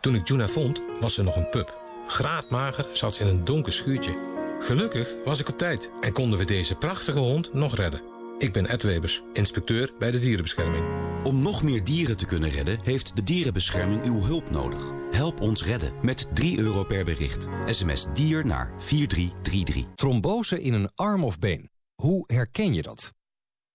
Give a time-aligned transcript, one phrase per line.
[0.00, 1.80] Toen ik Juna vond, was ze nog een pup.
[2.06, 4.18] Graadmager zat ze in een donker schuurtje.
[4.60, 8.02] Gelukkig was ik op tijd en konden we deze prachtige hond nog redden.
[8.38, 10.84] Ik ben Ed Webers, inspecteur bij de dierenbescherming.
[11.24, 14.92] Om nog meer dieren te kunnen redden, heeft de dierenbescherming uw hulp nodig.
[15.10, 17.46] Help ons redden met 3 euro per bericht.
[17.66, 19.94] SMS dier naar 4333.
[19.94, 21.70] Trombose in een arm of been.
[21.94, 23.12] Hoe herken je dat?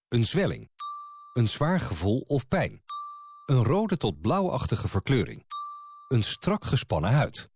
[0.08, 0.70] Een zwelling.
[1.34, 2.84] Een zwaar gevoel of pijn.
[3.46, 5.45] Een rode tot blauwachtige verkleuring.
[6.16, 7.50] Een strak gespannen huid.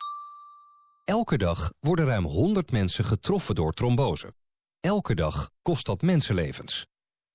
[1.06, 4.34] Elke dag worden ruim 100 mensen getroffen door trombose.
[4.80, 6.88] Elke dag kost dat mensenlevens.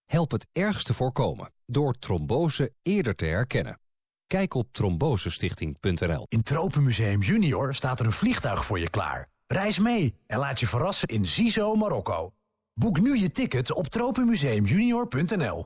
[0.04, 3.80] Help het ergste voorkomen door trombose eerder te herkennen.
[4.26, 6.26] Kijk op trombosestichting.nl.
[6.28, 9.28] In Tropenmuseum Junior staat er een vliegtuig voor je klaar.
[9.46, 12.30] Reis mee en laat je verrassen in Zizo, Marokko.
[12.74, 15.64] Boek nu je ticket op tropenmuseumjunior.nl.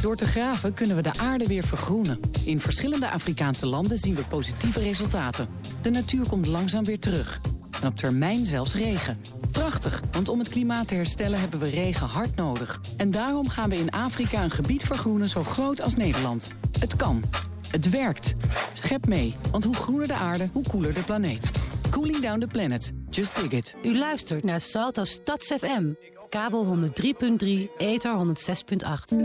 [0.00, 2.20] Door te graven kunnen we de aarde weer vergroenen.
[2.44, 5.48] In verschillende Afrikaanse landen zien we positieve resultaten.
[5.82, 7.40] De natuur komt langzaam weer terug.
[7.80, 9.20] En op termijn zelfs regen.
[9.50, 12.80] Prachtig, want om het klimaat te herstellen hebben we regen hard nodig.
[12.96, 16.48] En daarom gaan we in Afrika een gebied vergroenen zo groot als Nederland.
[16.78, 17.22] Het kan.
[17.70, 18.34] Het werkt.
[18.72, 21.50] Schep mee, want hoe groener de aarde, hoe koeler de planeet.
[21.90, 22.92] Cooling down the planet.
[23.10, 23.74] Just dig it.
[23.82, 25.92] U luistert naar Salto Stads FM.
[26.28, 29.16] Kabel 103.3, ether 106.8.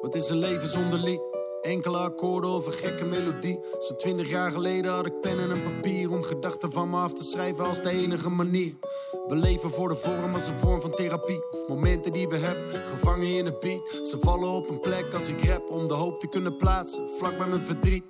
[0.00, 1.35] Wat is een leven zonder lied?
[1.66, 3.58] Enkele akkoorden of een gekke melodie.
[3.78, 7.12] Zo'n twintig jaar geleden had ik pen en een papier om gedachten van me af
[7.12, 8.74] te schrijven als de enige manier.
[9.28, 11.50] We leven voor de vorm als een vorm van therapie.
[11.50, 14.06] Of momenten die we hebben, gevangen in een beat.
[14.06, 17.38] Ze vallen op een plek als ik rap om de hoop te kunnen plaatsen, vlak
[17.38, 18.04] bij mijn verdriet.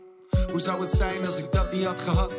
[0.50, 2.32] Hoe zou het zijn als ik dat niet had gehad?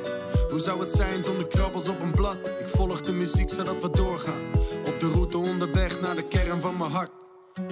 [0.49, 2.37] Hoe zou het zijn zonder krabbels op een blad?
[2.59, 4.41] Ik volg de muziek zodat we doorgaan.
[4.85, 7.11] Op de route onderweg naar de kern van mijn hart.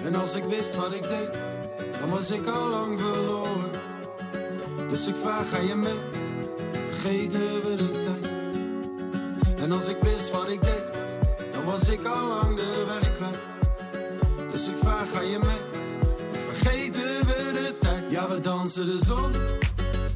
[0.03, 1.39] En als ik wist wat ik deed,
[1.99, 3.34] dan was ik al lang verloren.
[4.95, 5.99] Dus ik vraag, ga je mee?
[6.89, 8.27] Vergeten we de tijd?
[9.57, 10.83] En als ik wist wat ik deed,
[11.51, 13.39] dan was ik al lang de weg kwijt.
[14.51, 15.81] Dus ik vraag, ga je mee?
[16.51, 18.11] Vergeten we de tijd?
[18.11, 19.31] Ja, we dansen de zon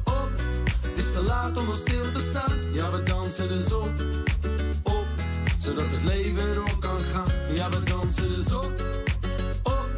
[0.04, 0.30] op.
[0.80, 2.72] Het is te laat om nog stil te staan.
[2.72, 3.90] Ja, we dansen de zon
[4.82, 5.06] op.
[5.56, 7.54] Zodat het leven door kan gaan.
[7.54, 8.72] Ja, we dansen de zon
[9.62, 9.90] op.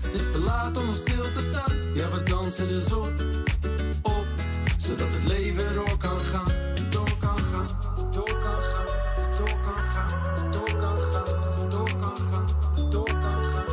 [0.00, 1.94] Het is te laat om nog stil te staan.
[1.94, 3.39] Ja, we dansen de zon.
[4.90, 6.52] Zodat het leven door kan gaan.
[6.90, 7.66] Door kan gaan.
[8.12, 8.86] Door kan gaan.
[9.38, 10.50] Door kan gaan.
[10.50, 11.70] Door kan gaan.
[11.70, 12.46] Door kan gaan.
[12.90, 13.66] Door kan gaan.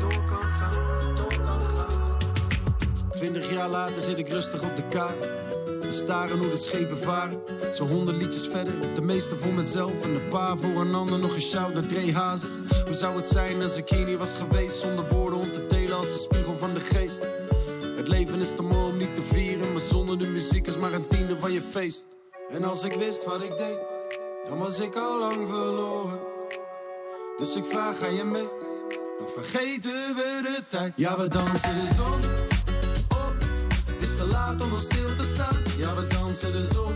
[0.00, 1.14] Door kan gaan.
[1.14, 3.10] Door kan gaan.
[3.12, 5.32] Twintig jaar later zit ik rustig op de kade.
[5.80, 7.40] Te staren hoe de schepen varen.
[7.74, 8.74] Zo honderd liedjes verder.
[8.94, 11.18] De meeste voor mezelf en een paar voor een ander.
[11.18, 12.50] Nog een shout naar Dre Hazes.
[12.84, 14.80] Hoe zou het zijn als ik hier niet was geweest?
[14.80, 17.18] Zonder woorden om te delen als de spiegel van de geest.
[17.96, 19.53] Het leven is te mooi om niet te vieren.
[19.72, 22.06] Maar zonder de muziek is maar een tiende van je feest.
[22.50, 23.78] En als ik wist wat ik deed,
[24.48, 26.20] dan was ik al lang verloren.
[27.38, 28.48] Dus ik vraag, ga je mee?
[29.18, 30.92] Dan vergeten we de tijd.
[30.96, 32.14] Ja, we dansen de zon
[33.08, 33.34] op.
[33.86, 35.62] Het is te laat om nog stil te staan.
[35.78, 36.94] Ja, we dansen de zon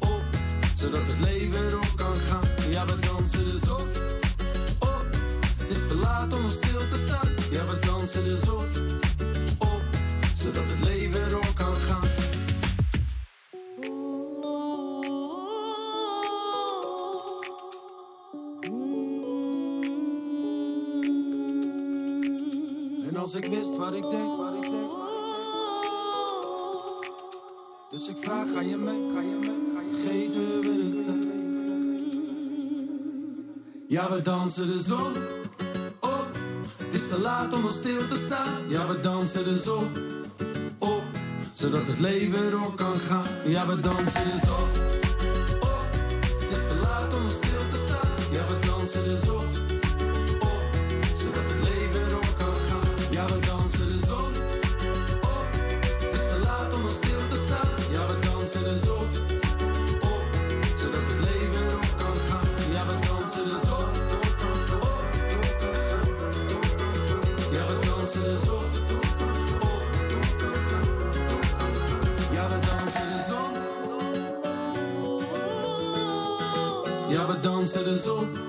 [0.00, 0.24] op.
[0.76, 2.70] Zodat het leven door kan gaan.
[2.70, 3.88] Ja, we dansen de zon
[4.78, 5.06] op.
[5.58, 7.34] Het is te laat om stil te staan.
[7.50, 8.66] Ja, we dansen de zon
[9.58, 9.82] op.
[10.34, 11.05] Zodat het leven
[23.26, 24.90] als ik wist wat ik deed, wat ik deed.
[27.90, 31.42] Dus ik vraag, ga je mee, ga je mee, ga je vergeten de tijd.
[33.88, 35.16] Ja, we dansen de zon
[36.00, 36.28] op.
[36.76, 38.68] Het is te laat om nog stil te staan.
[38.68, 39.90] Ja, we dansen de zon
[40.78, 41.02] op.
[41.50, 43.50] Zodat het leven door kan gaan.
[43.50, 44.68] Ja, we dansen de zon
[78.06, 78.45] hustle.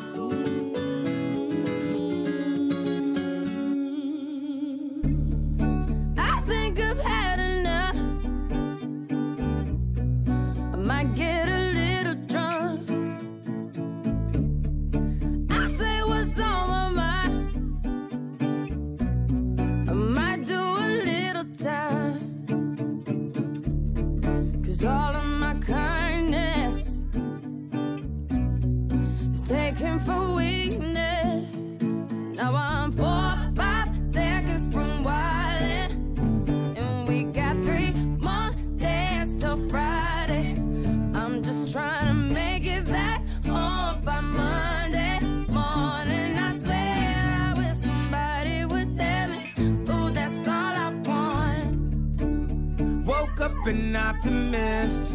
[53.67, 55.09] an optimist.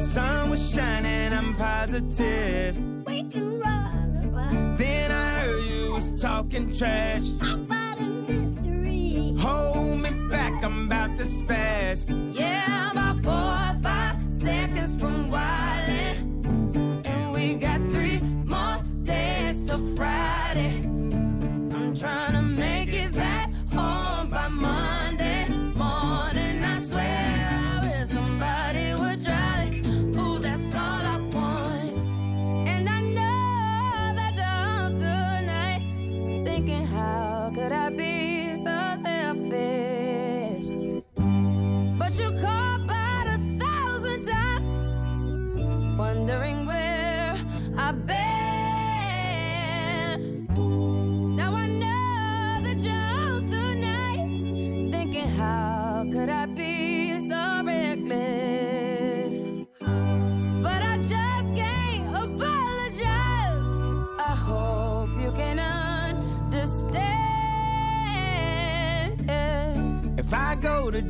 [0.00, 2.76] Sun was shining, I'm positive.
[3.06, 4.76] We can run.
[4.76, 7.28] Then I heard you was talking trash.
[7.40, 9.34] I About a mystery.
[9.38, 12.25] Hold me back, I'm about to spaz.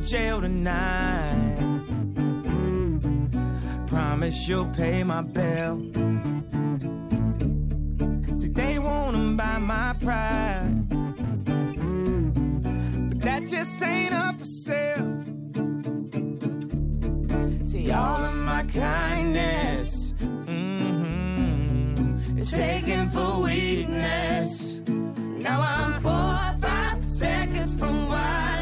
[0.07, 1.57] jail tonight.
[3.87, 5.79] Promise you'll pay my bill.
[8.37, 10.87] See, they wanna buy my pride.
[13.09, 15.23] But that just ain't up for sale.
[17.65, 20.13] See, all of my kindness
[20.47, 21.57] mm-hmm,
[22.37, 24.79] is taken for weakness.
[24.87, 28.56] Now I'm four or five seconds from why.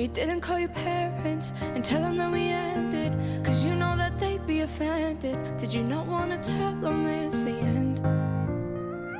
[0.00, 3.12] you didn't call your parents and tell them that we ended.
[3.44, 5.58] Cause you know that they'd be offended.
[5.58, 7.98] Did you not wanna tell them it's the end?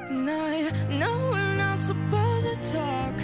[0.09, 3.15] And I know we're not supposed to talk,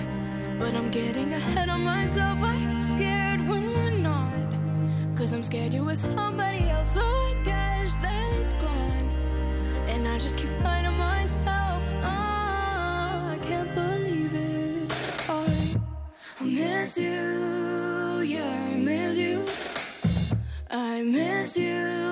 [0.58, 2.42] but I'm getting ahead of myself.
[2.42, 4.49] I get scared when we're not.
[5.16, 9.09] Cause I'm scared you're with somebody else, so I guess that it's gone.
[9.88, 11.83] And I just keep lying to myself.
[12.02, 14.92] Oh, I can't believe it.
[15.31, 15.47] Oh,
[16.40, 17.36] I'll miss you.
[20.78, 22.06] I miss you.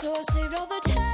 [0.00, 1.09] So I saved all the time.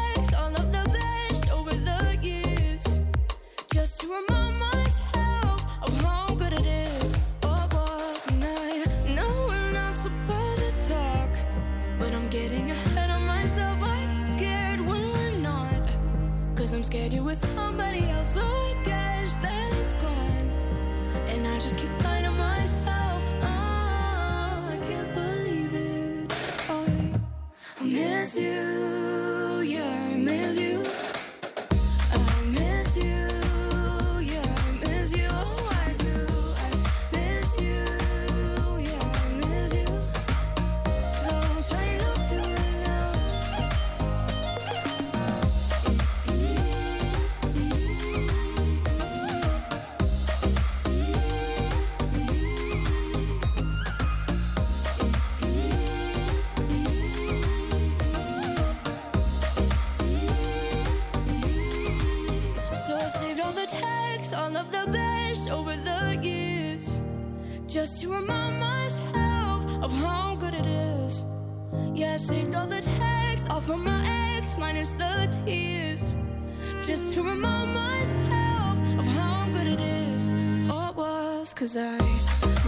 [81.67, 81.99] Cause I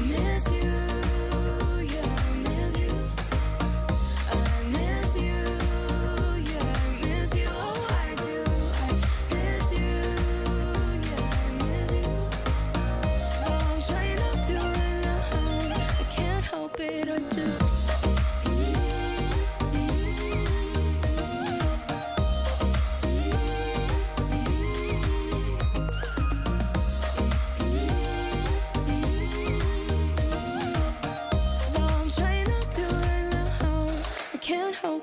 [0.08, 0.37] miss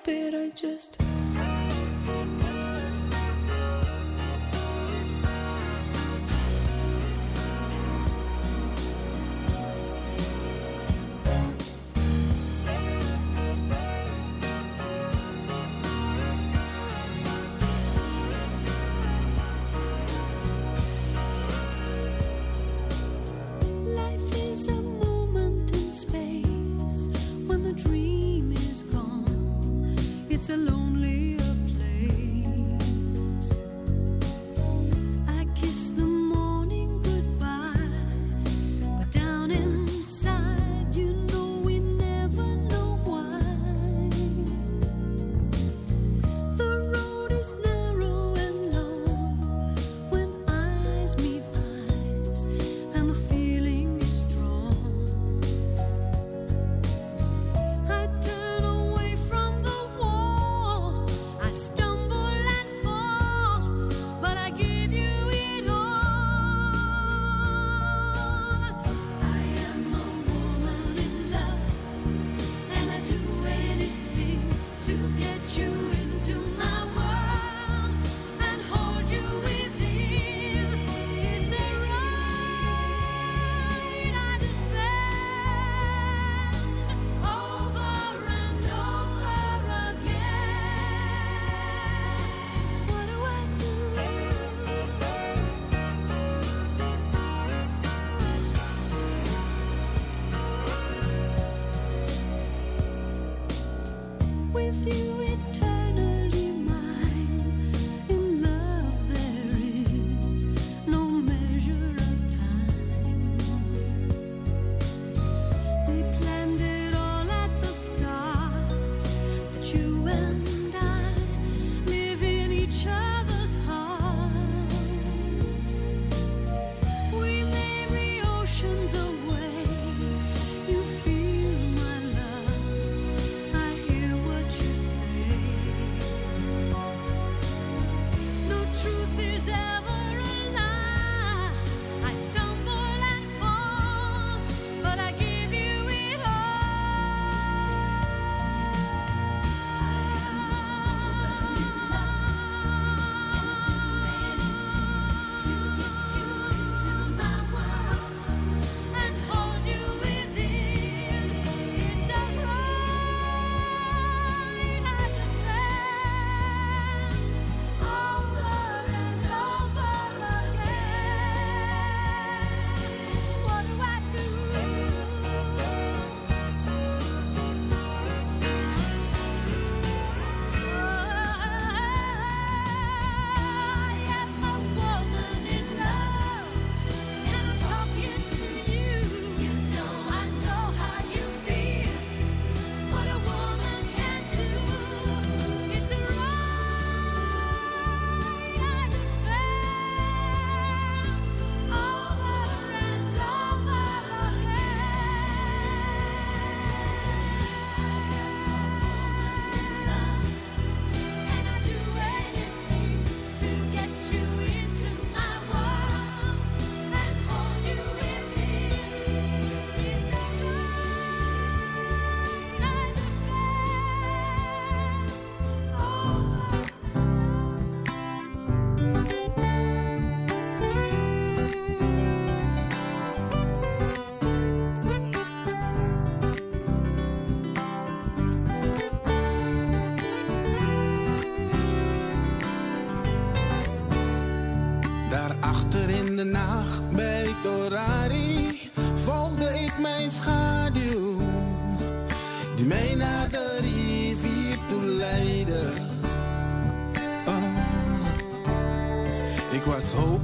[0.05, 0.35] can't help it.
[0.35, 1.04] I just.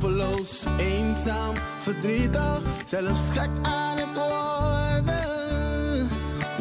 [0.01, 6.07] hopeloos, eenzaam, verdrietig, zelfs gek aan het worden.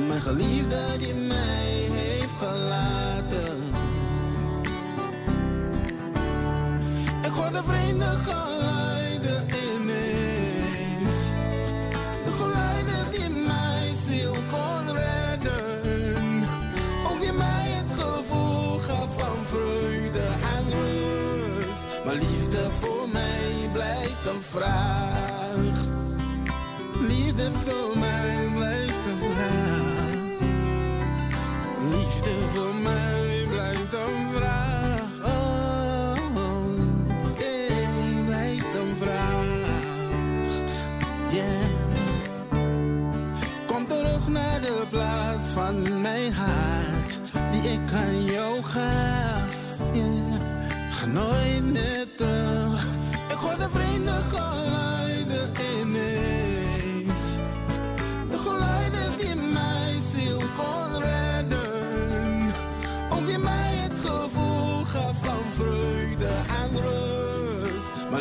[0.09, 3.63] Mijn geliefde die mij heeft gelaten.
[7.25, 8.80] Ik word een vreemde gelaten.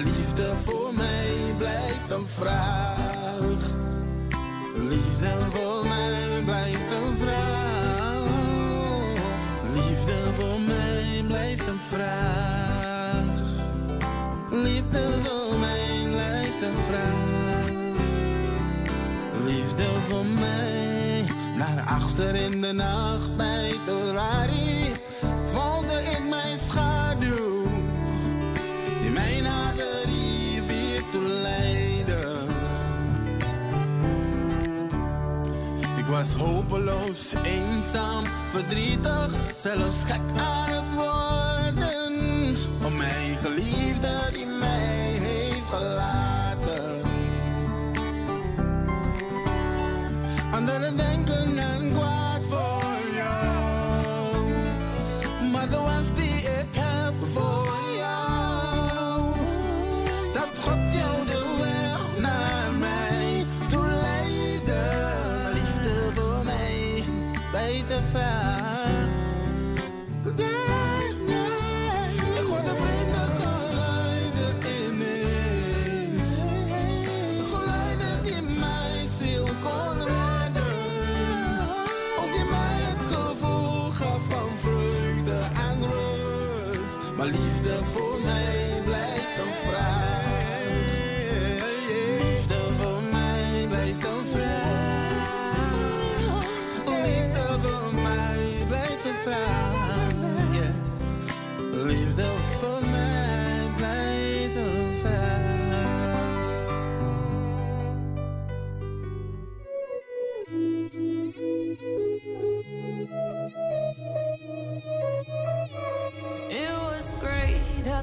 [0.04, 2.98] liefde voor mij blijft een vraag.
[4.76, 8.28] Liefde voor mij blijft een vraag.
[9.74, 13.26] Liefde voor mij blijft een vraag.
[14.52, 17.70] Liefde voor mij blijft een vraag.
[19.46, 21.26] Liefde voor mij
[21.58, 23.49] naar achter in de nacht.
[36.20, 42.56] was hopeloos, eenzaam, verdrietig, zelfs gek aan het worden.
[42.86, 46.10] Om mijn geliefde die mij heeft gelaten.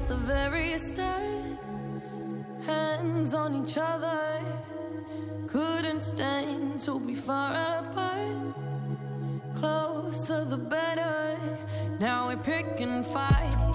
[0.07, 1.59] at the very start,
[2.65, 4.41] hands on each other.
[5.47, 8.55] Couldn't stand to be far apart.
[9.59, 11.37] Closer the better.
[11.99, 13.66] Now we're picking fights.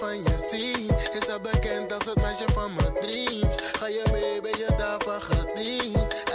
[0.00, 0.88] van je zien.
[1.20, 3.56] Is dat bekend als het meisje van mijn dreams?
[3.72, 6.29] Ga je mee, ben je daarvan gediend?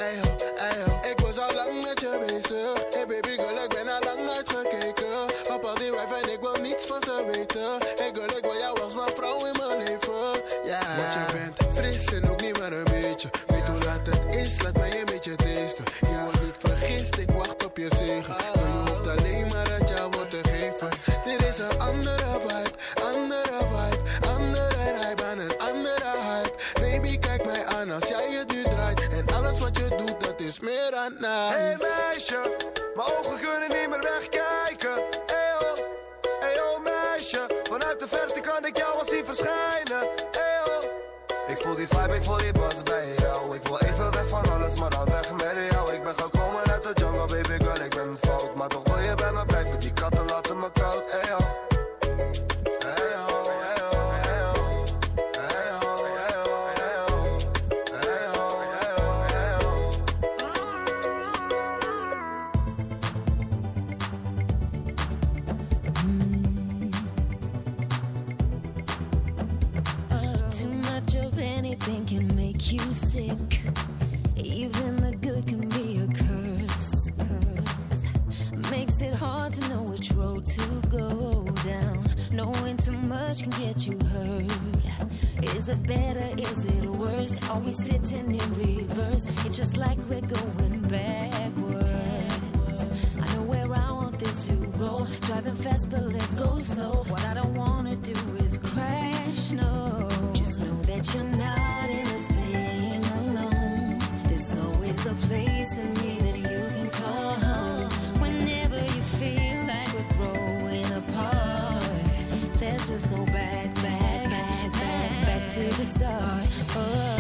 [115.96, 116.50] Start.
[116.76, 117.14] Oh.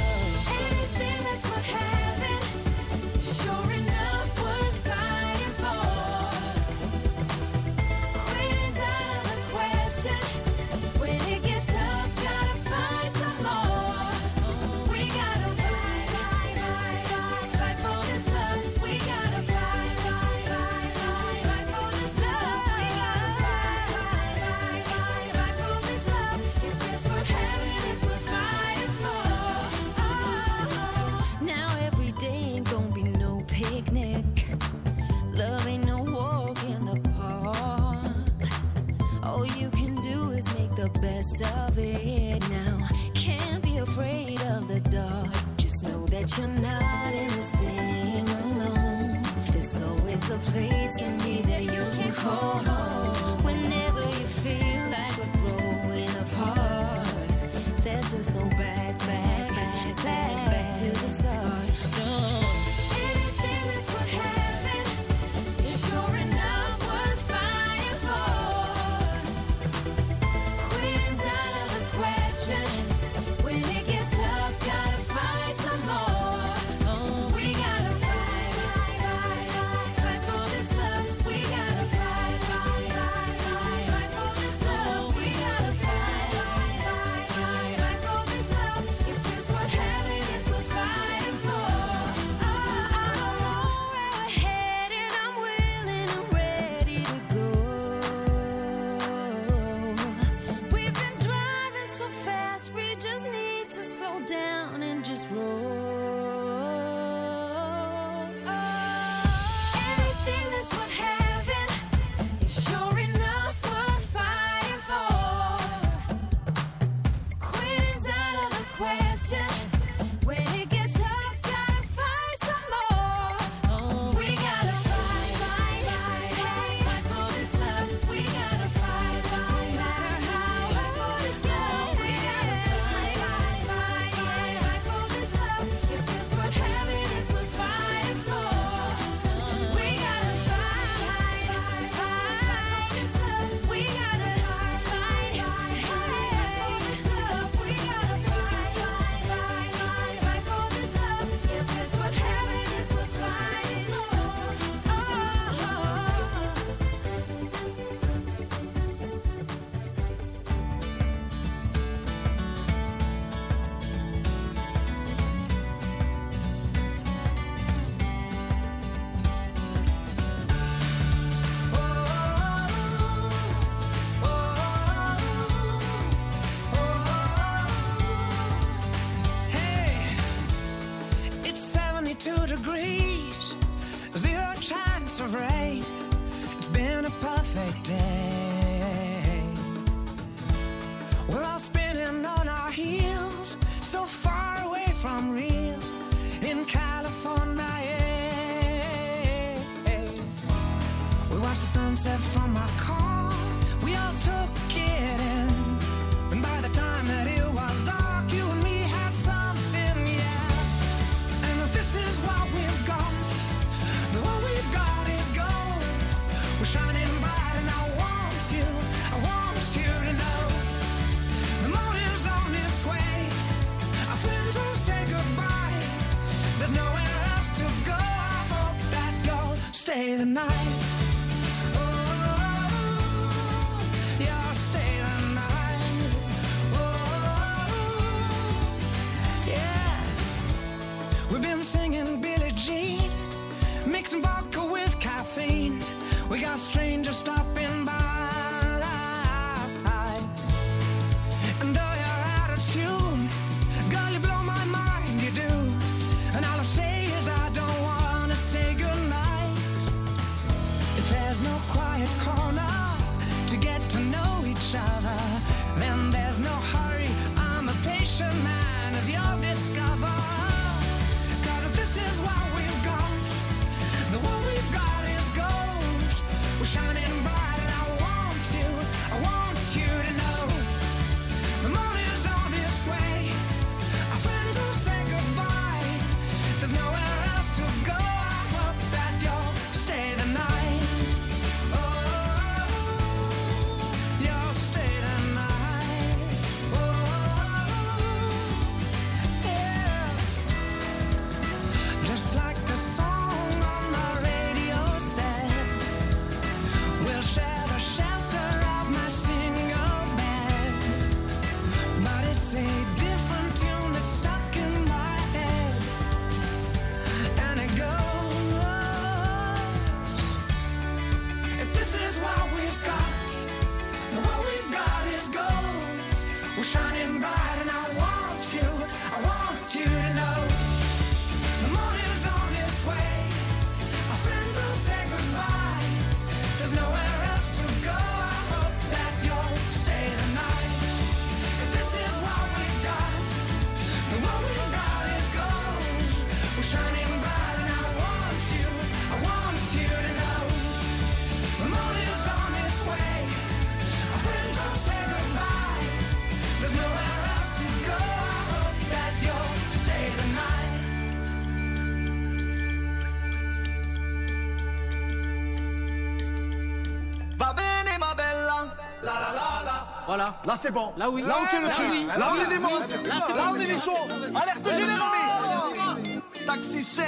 [370.15, 370.33] Voilà.
[370.45, 370.93] Là, c'est bon.
[370.95, 371.21] Là, oui.
[371.23, 371.87] Là, on tient le Là, truc.
[371.91, 372.07] oui.
[372.07, 372.87] Là, on est des Là, monstres.
[373.03, 374.07] c'est Là, on est des chauds.
[374.33, 376.21] Alerte générale.
[376.45, 377.03] Taxi 5,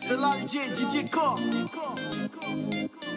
[0.00, 1.38] c'est l'Alger, DJ Core.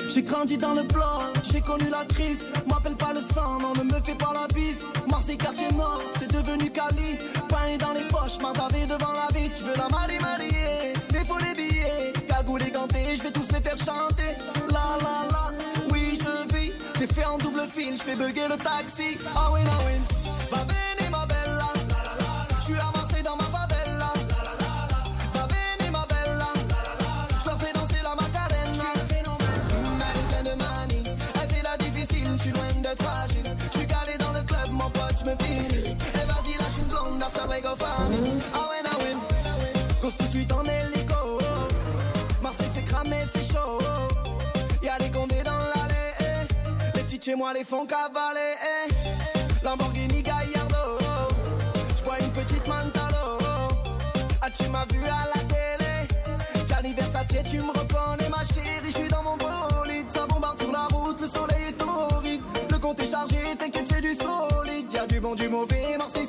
[0.08, 1.04] J'ai grandi dans le bloc,
[1.52, 2.46] j'ai connu la crise.
[2.68, 4.86] M'appelle pas le sang, non, ne me fais pas la bise.
[5.10, 7.18] Marseille, quartier nord, c'est devenu Cali.
[7.50, 9.50] Pain dans les poches, mardavé devant la vie.
[9.58, 12.14] Tu veux la marier, marier, mais faut les billets.
[12.28, 14.36] Cagoule et ganté, je vais tous les faire chanter.
[17.94, 19.18] Je fais bugger le taxi.
[19.36, 19.94] Ah oui, ah oui.
[20.52, 21.72] Va venir, ma bella.
[22.60, 24.14] Je suis à dans ma favela.
[25.34, 26.50] Va venir, ma bella.
[27.40, 28.90] Je leur fais danser la macarena.
[28.98, 31.04] Elle est pleine de manie.
[31.42, 33.56] Elle fait la difficile, je suis loin d'être fragile.
[33.72, 35.75] Je suis calé dans le club, mon pote, je me.
[47.26, 48.54] Chez moi les font cavaler.
[48.62, 49.66] eh.
[49.66, 51.00] Lamborghini Gallardo.
[51.98, 53.40] J'bois une petite Mantalo.
[54.42, 56.68] Ah, tu m'as vu à la télé?
[56.68, 58.86] Gianni Versace, tu me reconnais, ma chérie.
[58.86, 60.06] Je suis dans mon bolide.
[60.14, 62.42] Ça bombarde sur la route, le soleil est torride.
[62.70, 64.94] Le compte est chargé, t'inquiète, c'est du solide.
[64.94, 65.98] Y'a du bon, du mauvais.
[65.98, 66.25] Marseille,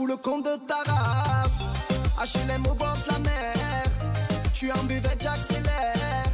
[0.00, 2.34] Tu rends fou le compte de ta race.
[2.34, 3.54] HLM au bord de la mer.
[4.54, 6.24] Suis en buvette, j'accélère.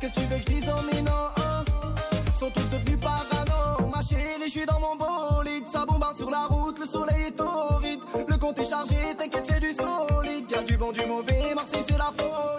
[0.00, 1.30] Qu'est-ce que tu veux que je dise aux minots
[2.38, 3.88] Sont tous devenus parano.
[3.88, 5.68] Ma chérie, je suis dans mon bolide.
[5.68, 8.00] Ça bombarde sur la route, le soleil est torride.
[8.28, 10.50] Le compte est chargé, t'inquiète, c'est du solide.
[10.50, 11.54] Y'a du bon, du mauvais.
[11.54, 12.51] Marseille, c'est la folie.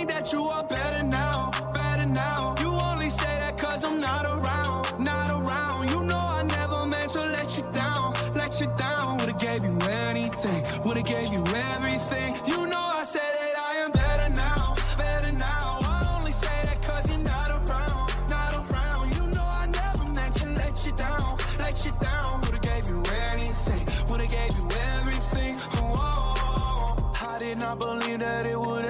[0.00, 2.54] Think that you are better now, better now.
[2.60, 5.90] You only say that cause I'm not around, not around.
[5.90, 9.18] You know I never meant to let you down, let you down.
[9.18, 9.76] Would've gave you
[10.08, 12.34] anything, would've gave you everything.
[12.46, 15.78] You know I said that I am better now, better now.
[15.82, 17.98] I only say that cause you're not around,
[18.30, 19.04] not around.
[19.16, 22.40] You know I never meant to let you down, let you down.
[22.42, 25.56] Would've gave you anything, would've gave you everything.
[25.76, 28.89] Oh, I did not believe that it would.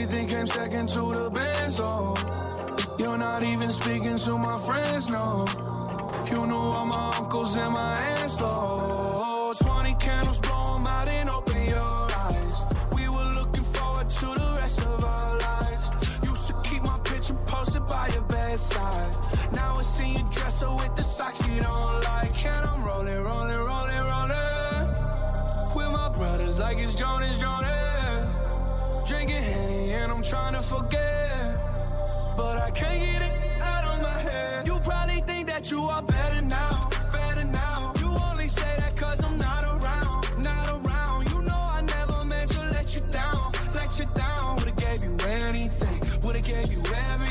[0.00, 2.14] Everything came second to the band, so
[3.00, 5.44] you're not even speaking to my friends, no.
[6.30, 9.54] You knew all my uncles and my aunts, though.
[9.58, 12.64] 20 candles, blow out and open your eyes.
[12.94, 15.90] We were looking forward to the rest of our lives.
[16.22, 19.16] Used to keep my picture posted by your bedside.
[19.52, 22.46] Now I see you dresser with the socks you don't like.
[22.46, 25.74] And I'm rolling, rolling, rolling, rolling.
[25.74, 27.87] With my brothers like it's Jonas, Jonas.
[29.30, 31.56] And I'm trying to forget.
[32.36, 34.66] But I can't get it out of my head.
[34.66, 36.70] You probably think that you are better now,
[37.12, 37.92] better now.
[38.00, 41.30] You only say that cause I'm not around, not around.
[41.30, 43.36] You know I never meant to let you down,
[43.74, 44.56] let you down.
[44.56, 47.27] Would've gave you anything, would've gave you everything.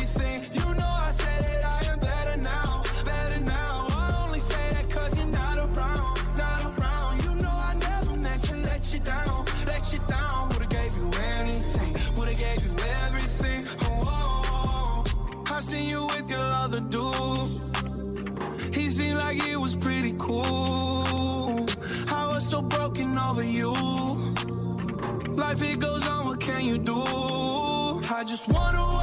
[23.27, 23.73] Over you.
[25.35, 27.03] Life it goes on, what can you do?
[28.09, 28.96] I just wonder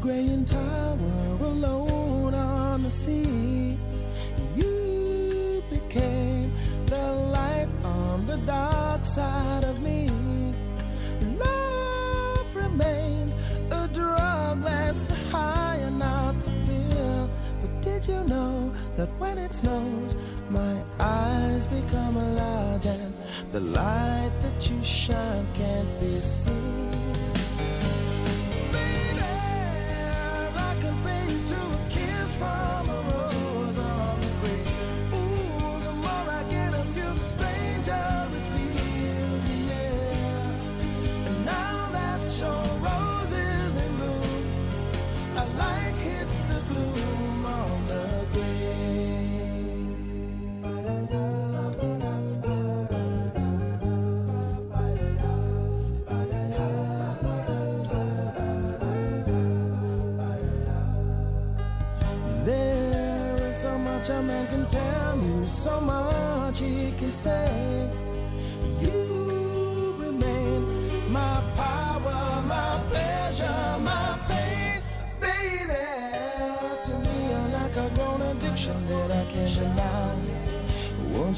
[0.00, 0.96] graying tower
[1.40, 3.78] alone on the sea.
[4.56, 6.52] You became
[6.86, 10.10] the light on the dark side of me.
[11.36, 13.36] Love remains
[13.70, 17.30] a drug that's the high and not the pill.
[17.60, 20.14] But did you know that when it snows,
[20.48, 23.12] my eyes become large and
[23.52, 26.89] the light that you shine can't be seen?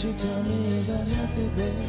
[0.05, 1.87] you tell me is that healthy, baby?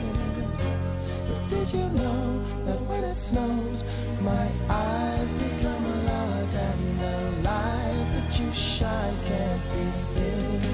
[1.27, 3.83] But did you know that when it snows,
[4.21, 10.72] my eyes become a lot and the light that you shine can't be seen?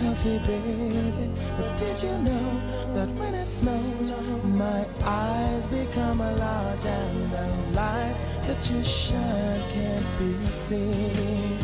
[0.00, 1.30] healthy, baby.
[1.56, 2.48] But did you know
[2.94, 4.12] that when it snows,
[4.44, 7.46] my eyes become large and the
[7.76, 11.59] light that you shine can't be seen?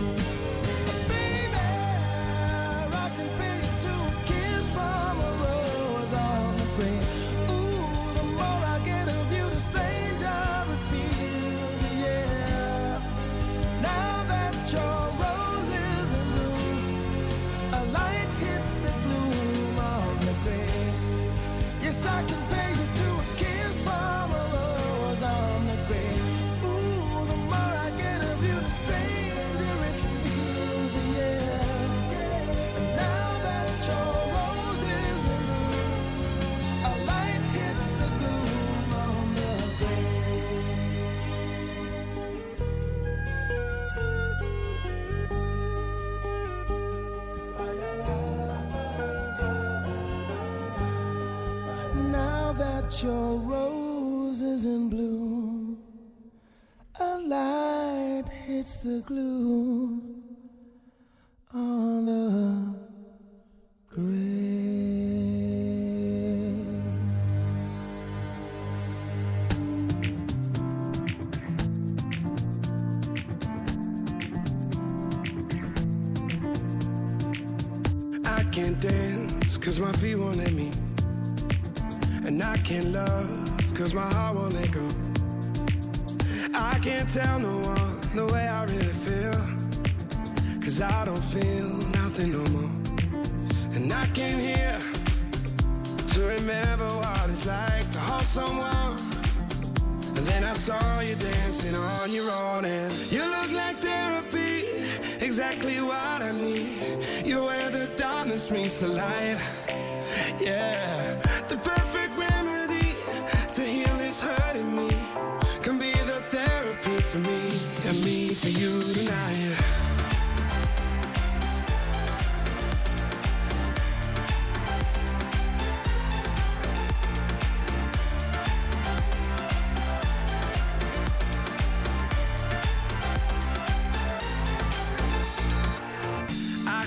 [58.86, 59.25] the glue.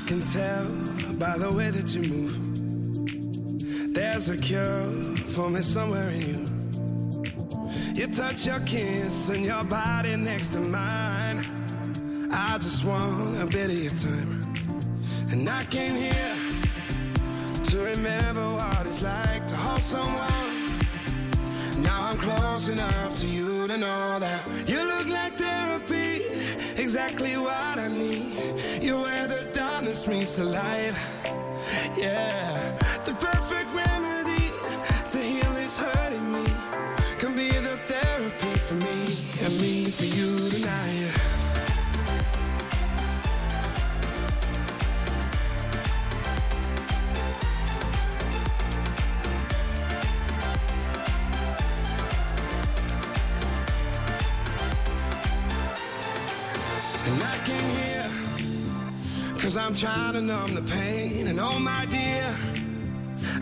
[0.10, 0.66] can tell
[1.20, 3.94] by the way that you move.
[3.94, 4.90] There's a cure
[5.36, 6.40] for me somewhere in you.
[7.94, 11.38] You touch your kiss and your body next to mine.
[12.32, 14.42] I just want a bit of your time.
[15.30, 16.36] And I came here
[17.66, 20.80] to remember what it's like to hold someone.
[21.84, 26.24] Now I'm close enough to you to know that you look like therapy,
[26.82, 28.60] exactly what I need.
[28.82, 29.06] You
[30.00, 30.94] darkness meets the light.
[31.98, 34.52] Yeah, the perfect remedy
[35.10, 36.46] to heal is hurting me.
[37.18, 39.06] Can be the therapy for me
[39.44, 41.19] and me for you tonight.
[59.70, 61.28] I'm trying to numb the pain.
[61.28, 62.26] And oh, my dear,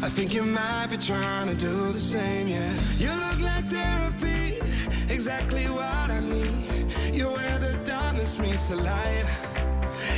[0.03, 2.73] I think you might be trying to do the same, yeah.
[2.97, 4.59] You look like therapy,
[5.07, 6.91] exactly what I need.
[7.13, 9.23] You're where the darkness meets the light,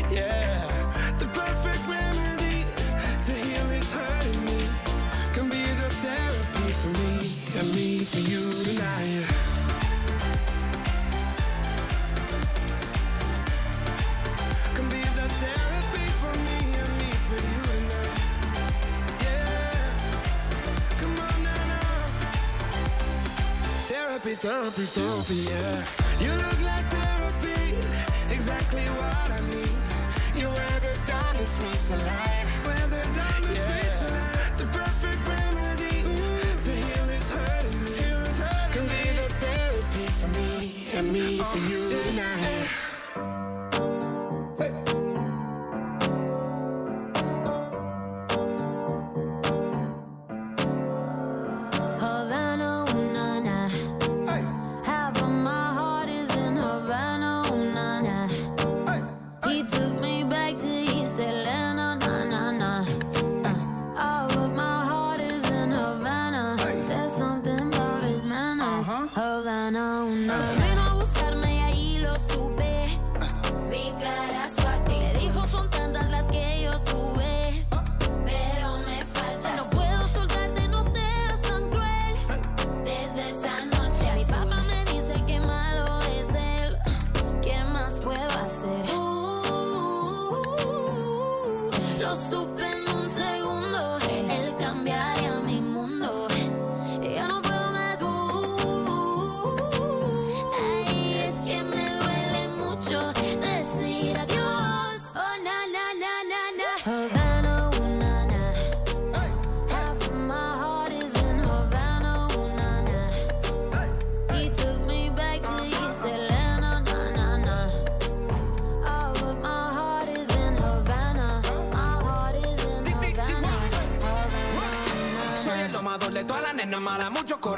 [0.10, 1.14] yeah.
[1.20, 2.66] The perfect remedy
[3.26, 4.68] to heal is hurting me.
[5.34, 8.49] Can be the therapy for me and me for you.
[24.20, 25.86] therapy, therapy, therapy, yeah.
[26.20, 27.76] You look like therapy,
[28.30, 29.72] exactly what I need.
[30.36, 32.45] You wear the diamonds meets the light.
[32.65, 33.76] Wear the diamonds yeah.
[33.76, 34.57] meets the light.
[34.57, 36.59] The perfect remedy Ooh.
[36.65, 37.91] to heal is hurting me.
[37.95, 41.99] Heal is hurting Can be the therapy for me and me oh, for you.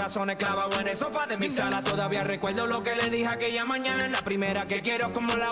[0.02, 1.84] corazones clavados en el sofá de mi sala.
[1.84, 4.08] Todavía recuerdo lo que le dije aquella mañana.
[4.08, 5.52] La primera que quiero como la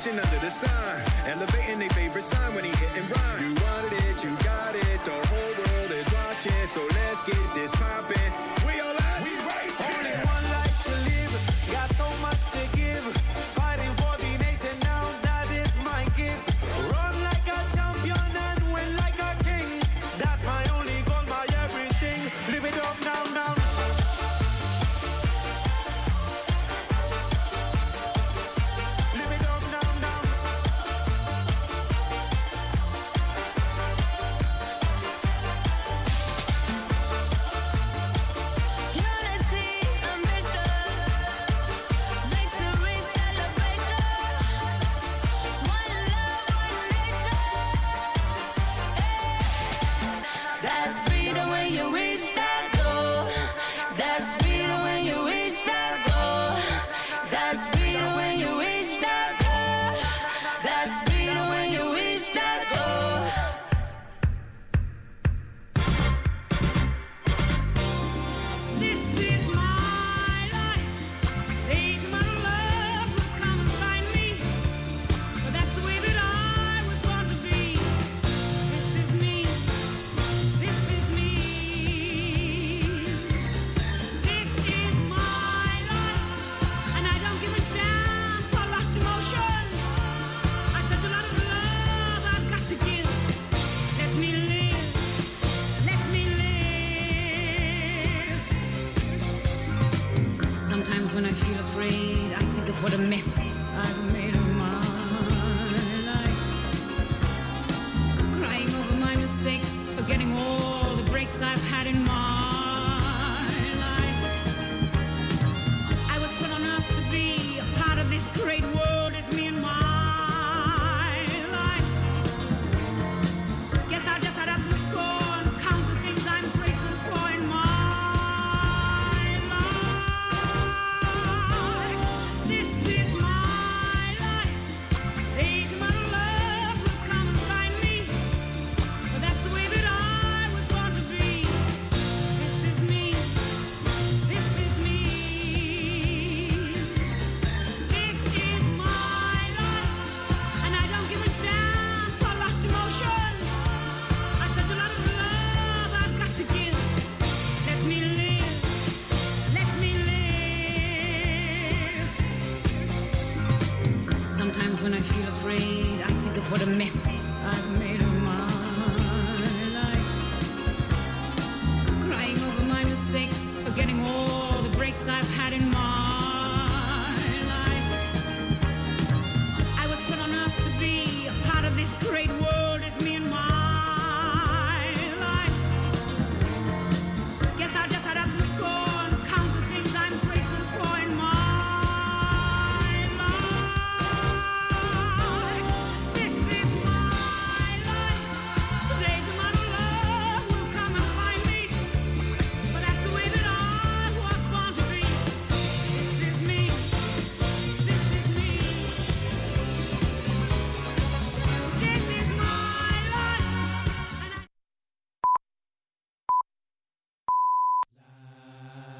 [0.00, 1.02] nation under the sun.
[1.26, 3.40] Elevating their favorite sign when he hit and run.
[3.42, 5.04] You wanted it, you got it.
[5.04, 8.32] The whole world is watching, so let's get this poppin'.
[8.66, 8.89] We are